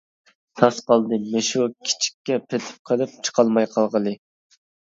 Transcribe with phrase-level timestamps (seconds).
[0.61, 4.19] تاس قالدىم مۇشۇ كىچىككە پېتىپ قېلىپ چىقالماي قالغىلى!